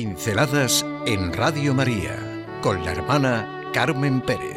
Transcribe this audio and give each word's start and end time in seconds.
Pinceladas 0.00 0.86
en 1.04 1.30
Radio 1.30 1.74
María 1.74 2.16
con 2.62 2.82
la 2.82 2.92
hermana 2.92 3.70
Carmen 3.74 4.22
Pérez. 4.22 4.56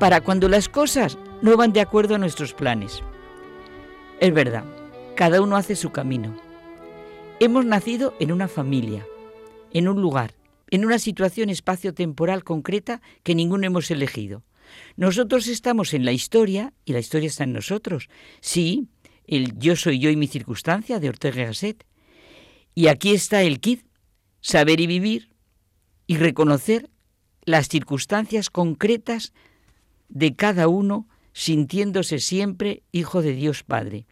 Para 0.00 0.20
cuando 0.20 0.48
las 0.48 0.68
cosas 0.68 1.16
no 1.42 1.56
van 1.56 1.72
de 1.72 1.80
acuerdo 1.80 2.16
a 2.16 2.18
nuestros 2.18 2.54
planes. 2.54 3.04
Es 4.18 4.34
verdad, 4.34 4.64
cada 5.14 5.40
uno 5.40 5.54
hace 5.54 5.76
su 5.76 5.92
camino. 5.92 6.34
Hemos 7.38 7.64
nacido 7.64 8.12
en 8.18 8.32
una 8.32 8.48
familia, 8.48 9.06
en 9.70 9.86
un 9.86 10.02
lugar, 10.02 10.34
en 10.70 10.84
una 10.84 10.98
situación 10.98 11.50
espacio-temporal 11.50 12.42
concreta 12.42 13.00
que 13.22 13.36
ninguno 13.36 13.64
hemos 13.64 13.92
elegido. 13.92 14.42
Nosotros 14.96 15.46
estamos 15.46 15.94
en 15.94 16.04
la 16.04 16.12
historia 16.12 16.72
y 16.84 16.92
la 16.92 16.98
historia 16.98 17.28
está 17.28 17.44
en 17.44 17.52
nosotros. 17.52 18.08
Sí, 18.40 18.88
el 19.26 19.58
Yo 19.58 19.76
soy 19.76 19.98
yo 19.98 20.10
y 20.10 20.16
mi 20.16 20.26
circunstancia 20.26 21.00
de 21.00 21.08
Ortega 21.08 21.42
y 21.42 21.44
Gasset. 21.46 21.84
Y 22.74 22.88
aquí 22.88 23.12
está 23.12 23.42
el 23.42 23.60
kit, 23.60 23.84
saber 24.40 24.80
y 24.80 24.86
vivir 24.86 25.30
y 26.06 26.16
reconocer 26.16 26.90
las 27.44 27.68
circunstancias 27.68 28.50
concretas 28.50 29.32
de 30.08 30.34
cada 30.34 30.68
uno 30.68 31.08
sintiéndose 31.32 32.18
siempre 32.18 32.82
hijo 32.92 33.22
de 33.22 33.32
Dios 33.32 33.62
Padre. 33.62 34.06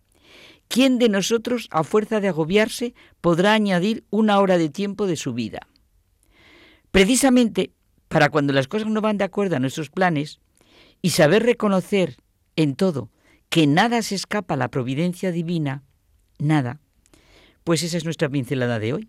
¿Quién 0.68 0.98
de 0.98 1.08
nosotros, 1.08 1.68
a 1.70 1.84
fuerza 1.84 2.20
de 2.20 2.28
agobiarse, 2.28 2.94
podrá 3.20 3.52
añadir 3.52 4.04
una 4.10 4.40
hora 4.40 4.58
de 4.58 4.70
tiempo 4.70 5.06
de 5.06 5.16
su 5.16 5.34
vida? 5.34 5.68
Precisamente 6.90 7.72
para 8.08 8.28
cuando 8.28 8.52
las 8.52 8.68
cosas 8.68 8.88
no 8.88 9.00
van 9.00 9.18
de 9.18 9.24
acuerdo 9.24 9.56
a 9.56 9.60
nuestros 9.60 9.90
planes 9.90 10.40
y 11.02 11.10
saber 11.10 11.42
reconocer 11.42 12.16
en 12.56 12.76
todo 12.76 13.10
que 13.54 13.68
nada 13.68 14.02
se 14.02 14.16
escapa 14.16 14.54
a 14.54 14.56
la 14.56 14.66
providencia 14.66 15.30
divina, 15.30 15.84
nada, 16.40 16.80
pues 17.62 17.84
esa 17.84 17.96
es 17.96 18.04
nuestra 18.04 18.28
pincelada 18.28 18.80
de 18.80 18.94
hoy. 18.94 19.08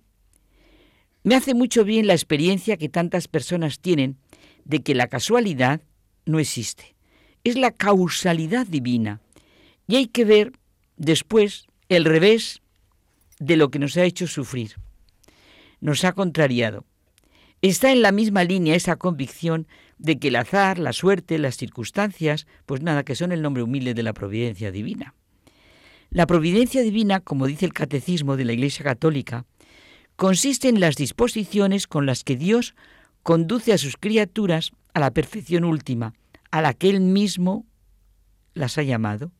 Me 1.23 1.33
hace 1.33 1.55
mucho 1.55 1.83
bien 1.83 2.05
la 2.05 2.13
experiencia 2.13 2.77
que 2.77 2.88
tantas 2.88 3.27
personas 3.27 3.79
tienen 3.79 4.17
de 4.63 4.83
que 4.83 4.93
la 4.93 5.07
casualidad 5.07 5.81
no 6.27 6.38
existe, 6.38 6.95
es 7.43 7.57
la 7.57 7.71
causalidad 7.71 8.67
divina. 8.67 9.19
Y 9.88 9.95
hay 9.95 10.05
que 10.05 10.25
ver 10.25 10.51
después 10.95 11.66
el 11.89 12.05
revés 12.05 12.61
de 13.39 13.57
lo 13.57 13.71
que 13.71 13.79
nos 13.79 13.97
ha 13.97 14.03
hecho 14.03 14.27
sufrir. 14.27 14.75
Nos 15.81 16.03
ha 16.03 16.13
contrariado. 16.13 16.85
Está 17.61 17.92
en 17.92 18.02
la 18.02 18.11
misma 18.11 18.44
línea 18.44 18.75
esa 18.75 18.95
convicción 18.95 19.67
de 19.98 20.20
que 20.20 20.28
el 20.28 20.36
azar, 20.36 20.78
la 20.78 20.94
suerte, 20.94 21.38
las 21.38 21.58
circunstancias, 21.58 22.47
pues 22.66 22.81
nada, 22.81 23.03
que 23.03 23.16
son 23.16 23.31
el 23.31 23.42
nombre 23.42 23.64
humilde 23.64 23.94
de 23.94 24.03
la 24.03 24.14
providencia 24.14 24.72
divina. 24.72 25.16
La 26.09 26.28
providencia 26.28 26.81
divina, 26.81 27.20
como 27.20 27.47
dice 27.47 27.66
el 27.66 27.73
catecismo 27.73 28.38
de 28.38 28.45
la 28.45 28.53
Iglesia 28.53 28.84
Católica, 28.84 29.45
consiste 30.16 30.70
en 30.70 30.80
las 30.80 30.95
disposiciones 30.95 31.88
con 31.88 32.06
las 32.06 32.23
que 32.23 32.36
Dios 32.36 32.75
conduce 33.23 33.73
a 33.73 33.78
sus 33.78 33.97
criaturas 33.97 34.72
a 34.94 35.00
la 35.00 35.12
perfección 35.12 35.64
última, 35.66 36.14
a 36.52 36.62
la 36.62 36.73
que 36.73 36.90
Él 36.90 37.02
mismo 37.02 37.66
las 38.53 38.78
ha 38.78 38.84
llamado. 38.84 39.31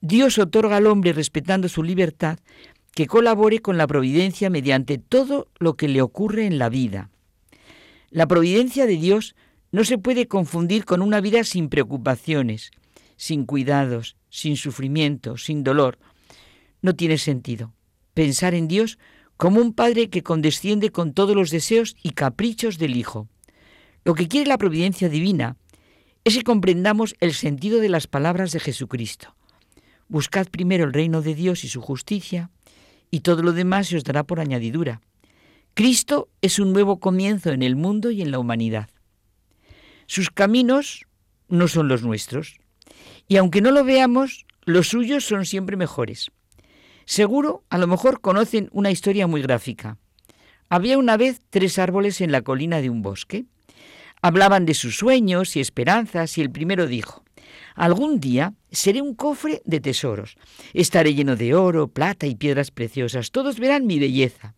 Dios 0.00 0.38
otorga 0.38 0.76
al 0.76 0.86
hombre, 0.86 1.12
respetando 1.12 1.68
su 1.68 1.82
libertad, 1.82 2.38
que 2.94 3.06
colabore 3.06 3.60
con 3.60 3.76
la 3.76 3.86
providencia 3.86 4.50
mediante 4.50 4.98
todo 4.98 5.48
lo 5.58 5.74
que 5.74 5.88
le 5.88 6.02
ocurre 6.02 6.46
en 6.46 6.58
la 6.58 6.68
vida. 6.68 7.10
La 8.10 8.26
providencia 8.26 8.86
de 8.86 8.96
Dios 8.96 9.34
no 9.72 9.84
se 9.84 9.98
puede 9.98 10.26
confundir 10.28 10.84
con 10.84 11.02
una 11.02 11.20
vida 11.20 11.44
sin 11.44 11.68
preocupaciones, 11.68 12.70
sin 13.16 13.46
cuidados, 13.46 14.16
sin 14.30 14.56
sufrimiento, 14.56 15.36
sin 15.36 15.64
dolor. 15.64 15.98
No 16.82 16.94
tiene 16.94 17.18
sentido. 17.18 17.72
Pensar 18.14 18.54
en 18.54 18.68
Dios 18.68 18.98
como 19.36 19.60
un 19.60 19.72
Padre 19.72 20.08
que 20.08 20.22
condesciende 20.22 20.90
con 20.90 21.12
todos 21.12 21.34
los 21.34 21.50
deseos 21.50 21.96
y 22.02 22.10
caprichos 22.10 22.78
del 22.78 22.96
Hijo. 22.96 23.28
Lo 24.04 24.14
que 24.14 24.28
quiere 24.28 24.48
la 24.48 24.58
providencia 24.58 25.08
divina 25.08 25.56
es 26.24 26.36
que 26.36 26.42
comprendamos 26.42 27.14
el 27.20 27.34
sentido 27.34 27.80
de 27.80 27.88
las 27.88 28.06
palabras 28.06 28.52
de 28.52 28.60
Jesucristo. 28.60 29.34
Buscad 30.08 30.46
primero 30.48 30.84
el 30.84 30.92
reino 30.92 31.22
de 31.22 31.34
Dios 31.34 31.64
y 31.64 31.68
su 31.68 31.80
justicia, 31.80 32.50
y 33.10 33.20
todo 33.20 33.42
lo 33.42 33.52
demás 33.52 33.88
se 33.88 33.96
os 33.96 34.04
dará 34.04 34.24
por 34.24 34.40
añadidura. 34.40 35.00
Cristo 35.76 36.30
es 36.40 36.58
un 36.58 36.72
nuevo 36.72 37.00
comienzo 37.00 37.50
en 37.50 37.62
el 37.62 37.76
mundo 37.76 38.10
y 38.10 38.22
en 38.22 38.30
la 38.30 38.38
humanidad. 38.38 38.88
Sus 40.06 40.30
caminos 40.30 41.04
no 41.50 41.68
son 41.68 41.86
los 41.86 42.02
nuestros. 42.02 42.56
Y 43.28 43.36
aunque 43.36 43.60
no 43.60 43.70
lo 43.70 43.84
veamos, 43.84 44.46
los 44.64 44.88
suyos 44.88 45.26
son 45.26 45.44
siempre 45.44 45.76
mejores. 45.76 46.30
Seguro, 47.04 47.62
a 47.68 47.76
lo 47.76 47.86
mejor 47.86 48.22
conocen 48.22 48.70
una 48.72 48.90
historia 48.90 49.26
muy 49.26 49.42
gráfica. 49.42 49.98
Había 50.70 50.96
una 50.96 51.18
vez 51.18 51.42
tres 51.50 51.78
árboles 51.78 52.22
en 52.22 52.32
la 52.32 52.40
colina 52.40 52.80
de 52.80 52.88
un 52.88 53.02
bosque. 53.02 53.44
Hablaban 54.22 54.64
de 54.64 54.72
sus 54.72 54.96
sueños 54.96 55.56
y 55.56 55.60
esperanzas 55.60 56.38
y 56.38 56.40
el 56.40 56.50
primero 56.50 56.86
dijo, 56.86 57.22
Algún 57.74 58.18
día 58.18 58.54
seré 58.70 59.02
un 59.02 59.14
cofre 59.14 59.60
de 59.66 59.80
tesoros. 59.80 60.38
Estaré 60.72 61.12
lleno 61.12 61.36
de 61.36 61.54
oro, 61.54 61.88
plata 61.88 62.26
y 62.26 62.34
piedras 62.34 62.70
preciosas. 62.70 63.30
Todos 63.30 63.60
verán 63.60 63.86
mi 63.86 63.98
belleza. 63.98 64.55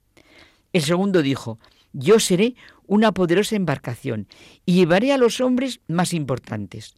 El 0.73 0.83
segundo 0.83 1.23
dijo, 1.23 1.59
Yo 1.93 2.21
seré 2.21 2.55
una 2.87 3.12
poderosa 3.12 3.56
embarcación 3.56 4.29
y 4.67 4.75
llevaré 4.75 5.12
a 5.12 5.19
los 5.19 5.41
hombres 5.41 5.81
más 5.89 6.12
importantes. 6.12 6.95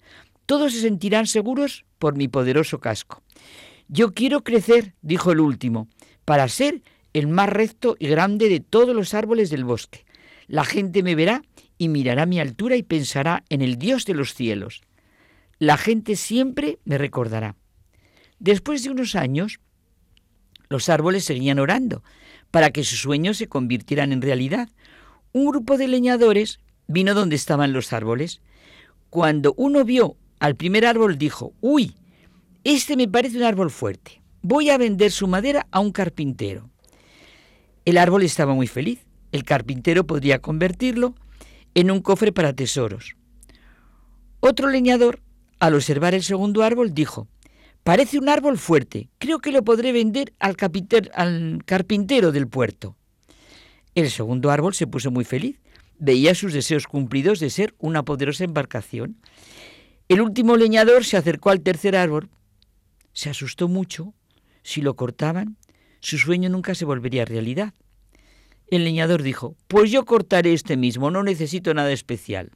Todos 0.47 0.73
se 0.73 0.81
sentirán 0.81 1.27
seguros 1.27 1.85
por 1.99 2.17
mi 2.17 2.29
poderoso 2.29 2.81
casco. 2.81 3.23
Yo 3.89 4.13
quiero 4.13 4.43
crecer, 4.43 4.95
dijo 5.03 5.33
el 5.33 5.41
último, 5.41 5.89
para 6.25 6.49
ser 6.49 6.83
el 7.13 7.29
más 7.29 7.49
recto 7.49 7.97
y 7.99 8.09
grande 8.09 8.49
de 8.49 8.61
todos 8.61 8.95
los 8.95 9.15
árboles 9.15 9.51
del 9.51 9.65
bosque. 9.65 10.05
La 10.47 10.65
gente 10.65 11.03
me 11.03 11.15
verá 11.15 11.43
y 11.79 11.89
mirará 11.89 12.27
mi 12.27 12.41
altura 12.41 12.77
y 12.77 12.83
pensará 12.83 13.45
en 13.49 13.63
el 13.63 13.77
Dios 13.77 14.05
de 14.05 14.15
los 14.15 14.35
cielos. 14.35 14.83
La 15.59 15.77
gente 15.77 16.17
siempre 16.17 16.79
me 16.85 16.99
recordará. 16.99 17.57
Después 18.39 18.83
de 18.83 18.91
unos 18.91 19.15
años, 19.15 19.61
los 20.69 20.89
árboles 20.89 21.25
seguían 21.25 21.59
orando 21.59 22.03
para 22.51 22.71
que 22.71 22.85
sus 22.85 23.01
sueños 23.01 23.39
se 23.39 23.49
convirtieran 23.49 24.13
en 24.13 24.23
realidad, 24.23 24.69
un 25.33 25.47
grupo 25.47 25.79
de 25.79 25.89
leñadores 25.89 26.61
vino 26.87 27.15
donde 27.15 27.37
estaban 27.37 27.73
los 27.73 27.93
árboles. 27.93 28.41
Cuando 29.11 29.55
uno 29.57 29.85
vio 29.85 30.17
al 30.39 30.57
primer 30.57 30.87
árbol 30.87 31.19
dijo, 31.19 31.53
uy, 31.61 31.95
este 32.65 32.97
me 32.97 33.09
parece 33.09 33.37
un 33.37 33.45
árbol 33.45 33.71
fuerte, 33.71 34.21
voy 34.43 34.71
a 34.71 34.79
vender 34.79 35.11
su 35.11 35.27
madera 35.27 35.67
a 35.71 35.81
un 35.81 35.93
carpintero. 35.93 36.69
El 37.85 37.99
árbol 37.99 38.23
estaba 38.23 38.55
muy 38.55 38.67
feliz, 38.67 39.01
el 39.33 39.45
carpintero 39.45 40.07
podría 40.07 40.41
convertirlo 40.41 41.15
en 41.75 41.91
un 41.91 42.01
cofre 42.01 42.33
para 42.33 42.53
tesoros. 42.53 43.17
Otro 44.41 44.69
leñador, 44.69 45.21
al 45.59 45.75
observar 45.75 46.15
el 46.15 46.23
segundo 46.23 46.63
árbol, 46.63 46.95
dijo, 46.95 47.29
parece 47.85 48.19
un 48.19 48.29
árbol 48.29 48.59
fuerte, 48.59 49.09
creo 49.19 49.39
que 49.39 49.53
lo 49.53 49.65
podré 49.65 49.93
vender 49.93 50.33
al, 50.39 50.57
al 51.15 51.63
carpintero 51.65 52.33
del 52.33 52.49
puerto. 52.49 52.97
El 53.95 54.11
segundo 54.11 54.51
árbol 54.51 54.75
se 54.75 54.87
puso 54.87 55.11
muy 55.11 55.25
feliz. 55.25 55.61
Veía 55.99 56.35
sus 56.35 56.53
deseos 56.53 56.87
cumplidos 56.87 57.41
de 57.41 57.51
ser 57.51 57.75
una 57.79 58.05
poderosa 58.05 58.45
embarcación. 58.45 59.19
El 60.09 60.21
último 60.23 60.57
leñador 60.57 61.05
se 61.05 61.17
acercó 61.17 61.51
al 61.51 61.61
tercer 61.61 61.97
árbol. 61.97 62.31
Se 63.13 63.31
asustó 63.31 63.69
mucho. 63.69 64.15
Si 64.63 64.81
lo 64.81 64.95
cortaban, 64.95 65.57
su 66.01 66.19
sueño 66.19 66.49
nunca 66.49 66.75
se 66.75 66.85
volvería 66.85 67.25
realidad. 67.25 67.75
El 68.69 68.85
leñador 68.85 69.23
dijo, 69.23 69.57
pues 69.67 69.91
yo 69.91 70.05
cortaré 70.05 70.53
este 70.53 70.77
mismo, 70.77 71.11
no 71.11 71.23
necesito 71.23 71.75
nada 71.75 71.93
especial. 71.93 72.53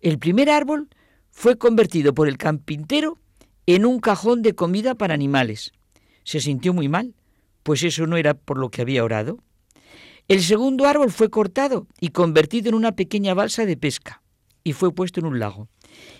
El 0.00 0.18
primer 0.18 0.48
árbol 0.48 0.88
fue 1.30 1.58
convertido 1.58 2.14
por 2.14 2.28
el 2.28 2.38
carpintero 2.38 3.18
en 3.66 3.84
un 3.84 3.98
cajón 3.98 4.42
de 4.42 4.54
comida 4.54 4.94
para 4.94 5.14
animales. 5.14 5.72
Se 6.24 6.40
sintió 6.40 6.72
muy 6.72 6.88
mal, 6.88 7.14
pues 7.62 7.82
eso 7.82 8.06
no 8.06 8.16
era 8.16 8.34
por 8.34 8.58
lo 8.58 8.70
que 8.70 8.82
había 8.82 9.04
orado. 9.04 9.38
El 10.28 10.42
segundo 10.42 10.86
árbol 10.86 11.10
fue 11.10 11.30
cortado 11.30 11.86
y 12.00 12.08
convertido 12.08 12.68
en 12.68 12.74
una 12.74 12.92
pequeña 12.92 13.34
balsa 13.34 13.66
de 13.66 13.76
pesca 13.76 14.22
y 14.64 14.72
fue 14.72 14.92
puesto 14.92 15.20
en 15.20 15.26
un 15.26 15.38
lago. 15.38 15.68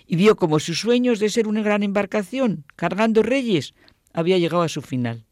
Y 0.05 0.15
vio 0.15 0.35
como 0.37 0.59
sus 0.59 0.79
sueños 0.79 1.19
de 1.19 1.29
ser 1.29 1.47
una 1.47 1.61
gran 1.61 1.83
embarcación, 1.83 2.63
cargando 2.75 3.21
reyes, 3.21 3.73
había 4.13 4.37
llegado 4.37 4.63
a 4.63 4.69
su 4.69 4.81
final. 4.81 5.25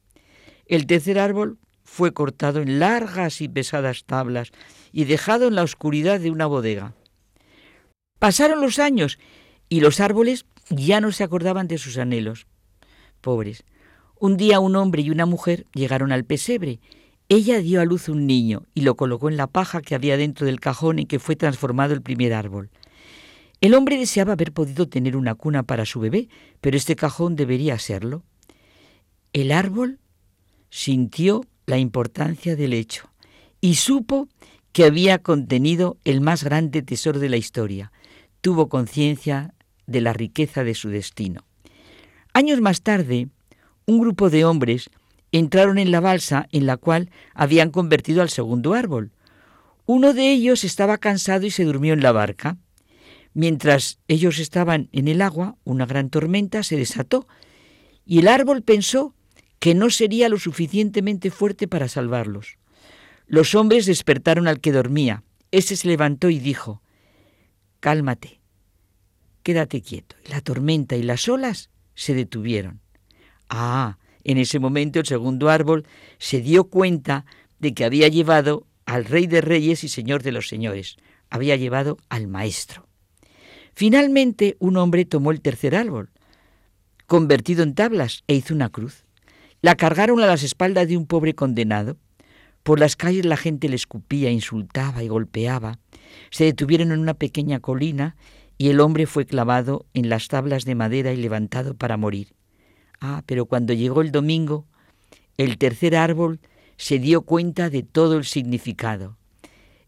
El 0.66 0.86
tercer 0.88 1.20
árbol 1.20 1.58
fue 1.84 2.14
cortado 2.14 2.62
en 2.62 2.80
largas 2.80 3.40
y 3.42 3.48
pesadas 3.48 4.04
tablas 4.06 4.52
y 4.92 5.06
dejado 5.06 5.48
en 5.48 5.56
la 5.56 5.64
oscuridad 5.64 6.20
de 6.20 6.32
una 6.32 6.46
bodega. 6.46 6.94
Pasaron 8.20 8.60
los 8.60 8.80
años 8.80 9.18
y 9.70 9.80
los 9.80 10.00
árboles 10.00 10.46
ya 10.70 11.02
no 11.02 11.12
se 11.12 11.24
acordaban 11.24 11.68
de 11.68 11.78
sus 11.78 11.98
anhelos. 11.98 12.48
Pobres. 13.22 13.64
Un 14.20 14.38
día 14.38 14.60
un 14.60 14.76
hombre 14.76 15.02
y 15.02 15.10
una 15.10 15.26
mujer 15.26 15.66
llegaron 15.74 16.12
al 16.12 16.26
pesebre 16.26 16.80
ella 17.28 17.60
dio 17.60 17.82
a 17.82 17.86
luz 17.86 18.08
un 18.08 18.28
niño 18.28 18.68
y 18.76 18.82
lo 18.82 18.96
colocó 18.96 19.30
en 19.30 19.38
la 19.38 19.48
paja 19.48 19.82
que 19.82 19.96
había 19.96 20.16
dentro 20.16 20.46
del 20.46 20.60
cajón 20.60 21.00
en 21.00 21.08
que 21.08 21.18
fue 21.18 21.36
transformado 21.36 21.96
el 21.96 22.04
primer 22.04 22.34
árbol. 22.34 22.70
El 23.62 23.74
hombre 23.74 23.98
deseaba 23.98 24.34
haber 24.34 24.52
podido 24.52 24.88
tener 24.88 25.18
una 25.18 25.34
cuna 25.34 25.64
para 25.64 25.86
su 25.86 26.00
bebé, 26.00 26.30
pero 26.62 26.78
este 26.78 26.96
cajón 26.96 27.36
debería 27.36 27.80
serlo. 27.80 28.24
El 29.34 29.52
árbol 29.52 30.00
sintió 30.70 31.44
la 31.66 31.80
importancia 31.80 32.56
del 32.56 32.74
hecho 32.74 33.10
y 33.60 33.76
supo 33.76 34.28
que 34.72 34.86
había 34.86 35.18
contenido 35.18 35.98
el 36.04 36.22
más 36.22 36.44
grande 36.44 36.84
tesoro 36.84 37.20
de 37.20 37.30
la 37.30 37.38
historia. 37.38 37.92
Tuvo 38.42 38.70
conciencia 38.70 39.55
de 39.88 40.02
la 40.02 40.14
riqueza 40.14 40.64
de 40.64 40.76
su 40.76 40.90
destino. 40.90 41.46
Años 42.34 42.62
más 42.62 42.82
tarde, 42.82 43.30
un 43.86 44.00
grupo 44.00 44.30
de 44.30 44.46
hombres 44.46 44.90
entraron 45.32 45.78
en 45.78 45.92
la 45.92 46.00
balsa 46.00 46.48
en 46.52 46.66
la 46.66 46.78
cual 46.78 47.10
habían 47.34 47.72
convertido 47.72 48.22
al 48.22 48.30
segundo 48.30 48.74
árbol. 48.74 49.12
Uno 49.86 50.14
de 50.14 50.32
ellos 50.32 50.64
estaba 50.64 50.98
cansado 50.98 51.46
y 51.46 51.52
se 51.52 51.64
durmió 51.64 51.94
en 51.94 52.02
la 52.02 52.12
barca. 52.12 52.58
Mientras 53.34 54.00
ellos 54.08 54.40
estaban 54.40 54.90
en 54.92 55.08
el 55.08 55.22
agua, 55.22 55.58
una 55.64 55.86
gran 55.86 56.10
tormenta 56.10 56.64
se 56.64 56.78
desató 56.78 57.28
y 58.06 58.20
el 58.20 58.28
árbol 58.28 58.62
pensó 58.62 59.14
que 59.60 59.76
no 59.76 59.90
sería 59.90 60.30
lo 60.30 60.38
suficientemente 60.38 61.32
fuerte 61.32 61.68
para 61.68 61.88
salvarlos. 61.88 62.58
Los 63.28 63.56
hombres 63.56 63.86
despertaron 63.86 64.48
al 64.48 64.60
que 64.60 64.72
dormía. 64.72 65.24
Ese 65.52 65.76
se 65.76 65.88
levantó 65.88 66.30
y 66.30 66.40
dijo, 66.40 66.82
Cálmate, 67.80 68.40
quédate 69.46 69.82
quieto. 69.82 70.16
La 70.28 70.42
tormenta 70.42 70.96
y 70.96 71.04
las 71.04 71.30
olas 71.30 71.70
se 71.94 72.16
detuvieron. 72.16 72.82
Ah, 73.48 74.00
en 74.24 74.40
ese 74.40 74.58
momento 74.58 75.00
el 75.00 75.06
segundo 75.06 75.50
árbol 75.50 75.86
se 76.18 76.42
dio 76.42 76.64
cuenta 76.64 77.26
de 77.60 77.76
que 77.76 77.86
había 77.86 78.08
llevado 78.08 78.66
al 78.88 79.06
Rey 79.06 79.28
de 79.28 79.42
Reyes 79.42 79.84
y 79.84 79.88
Señor 79.88 80.24
de 80.24 80.32
los 80.32 80.48
Señores, 80.48 80.98
había 81.30 81.56
llevado 81.58 81.98
al 82.10 82.28
Maestro. 82.28 82.88
Finalmente 83.76 84.58
un 84.58 84.78
hombre 84.78 85.06
tomó 85.06 85.30
el 85.30 85.42
tercer 85.42 85.76
árbol, 85.76 86.10
convertido 87.06 87.62
en 87.62 87.76
tablas, 87.76 88.24
e 88.28 88.34
hizo 88.34 88.56
una 88.56 88.70
cruz. 88.70 89.06
La 89.62 89.76
cargaron 89.76 90.22
a 90.22 90.28
las 90.28 90.42
espaldas 90.42 90.88
de 90.88 90.98
un 90.98 91.06
pobre 91.06 91.36
condenado. 91.36 91.98
Por 92.64 92.80
las 92.80 92.96
calles 92.96 93.26
la 93.26 93.38
gente 93.38 93.70
le 93.70 93.76
escupía, 93.76 94.32
insultaba 94.32 95.04
y 95.04 95.08
golpeaba. 95.08 95.78
Se 96.32 96.46
detuvieron 96.46 96.92
en 96.92 97.00
una 97.00 97.14
pequeña 97.14 97.60
colina 97.60 98.16
y 98.58 98.70
el 98.70 98.80
hombre 98.80 99.06
fue 99.06 99.26
clavado 99.26 99.86
en 99.94 100.10
las 100.10 100.28
tablas 100.28 100.66
de 100.66 100.76
madera 100.76 101.12
y 101.12 101.18
levantado 101.18 101.76
para 101.76 101.98
morir. 101.98 102.34
Ah, 103.02 103.24
pero 103.26 103.46
cuando 103.46 103.74
llegó 103.74 104.02
el 104.02 104.12
domingo, 104.12 104.66
el 105.38 105.58
tercer 105.58 105.96
árbol 105.96 106.40
se 106.78 107.00
dio 107.00 107.22
cuenta 107.22 107.70
de 107.70 107.84
todo 107.84 108.18
el 108.18 108.26
significado. 108.26 109.18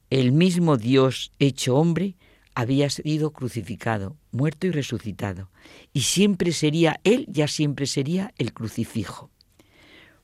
El 0.09 0.31
mismo 0.31 0.77
Dios 0.77 1.31
hecho 1.39 1.75
hombre 1.75 2.15
había 2.55 2.89
sido 2.89 3.31
crucificado, 3.31 4.17
muerto 4.31 4.67
y 4.67 4.71
resucitado, 4.71 5.51
y 5.93 6.01
siempre 6.01 6.51
sería 6.51 6.99
Él, 7.03 7.25
ya 7.29 7.47
siempre 7.47 7.85
sería 7.85 8.33
el 8.37 8.53
crucifijo. 8.53 9.29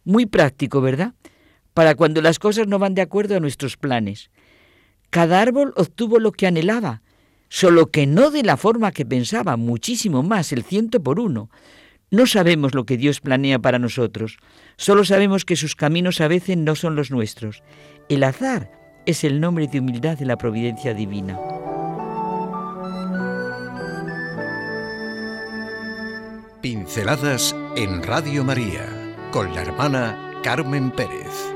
Muy 0.04 0.25
práctico, 0.25 0.81
¿verdad? 0.81 1.13
Para 1.74 1.95
cuando 1.95 2.22
las 2.22 2.40
cosas 2.40 2.68
no 2.68 2.80
van 2.80 2.95
de 2.95 3.01
acuerdo 3.01 3.38
a 3.38 3.40
nuestros 3.40 3.78
planes. 3.78 4.31
Cada 5.10 5.42
árbol 5.42 5.74
obtuvo 5.75 6.19
lo 6.19 6.31
que 6.31 6.48
anhelaba, 6.48 7.01
solo 7.53 7.91
que 7.91 8.07
no 8.07 8.31
de 8.31 8.41
la 8.41 8.57
forma 8.57 8.91
que 8.91 9.05
pensaba, 9.05 9.57
muchísimo 9.57 10.23
más, 10.23 10.51
el 10.51 10.63
ciento 10.63 11.03
por 11.03 11.19
uno. 11.19 11.51
No 12.09 12.25
sabemos 12.25 12.73
lo 12.73 12.88
que 12.88 12.97
Dios 12.97 13.21
planea 13.21 13.59
para 13.59 13.77
nosotros, 13.77 14.38
solo 14.75 15.05
sabemos 15.05 15.45
que 15.45 15.55
sus 15.55 15.75
caminos 15.75 16.19
a 16.19 16.27
veces 16.27 16.57
no 16.57 16.73
son 16.73 16.95
los 16.95 17.11
nuestros. 17.11 17.61
El 18.09 18.23
azar 18.23 18.71
es 19.05 19.23
el 19.23 19.39
nombre 19.39 19.67
de 19.67 19.81
humildad 19.81 20.17
de 20.17 20.25
la 20.25 20.35
providencia 20.35 20.95
divina. 20.95 21.38
Pinceladas 26.63 27.56
en 27.75 28.01
Radio 28.01 28.44
María 28.44 29.15
con 29.31 29.53
la 29.53 29.61
hermana 29.61 30.39
Carmen 30.41 30.89
Pérez. 30.89 31.53